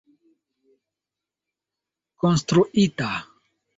konstruita 2.21 3.11